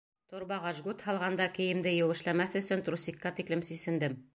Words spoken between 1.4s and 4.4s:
кейемде еүешләмәҫ өсөн трусикка тиклем сисендем.